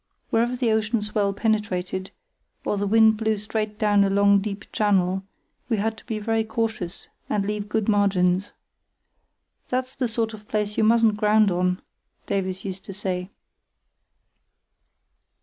Wherever 0.31 0.55
the 0.55 0.71
ocean 0.71 1.03
swell 1.03 1.31
penetrated, 1.31 2.09
or 2.65 2.75
the 2.75 2.87
wind 2.87 3.17
blew 3.17 3.37
straight 3.37 3.77
down 3.77 4.03
a 4.03 4.09
long 4.09 4.39
deep 4.39 4.65
channel, 4.71 5.21
we 5.69 5.77
had 5.77 5.95
to 5.99 6.05
be 6.07 6.17
very 6.17 6.43
cautious 6.43 7.07
and 7.29 7.45
leave 7.45 7.69
good 7.69 7.87
margins. 7.87 8.51
"That's 9.69 9.93
the 9.93 10.07
sort 10.07 10.33
of 10.33 10.47
place 10.47 10.75
you 10.75 10.83
mustn't 10.83 11.17
ground 11.17 11.51
on," 11.51 11.83
Davies 12.25 12.65
used 12.65 12.83
to 12.85 12.95
say. 12.95 13.29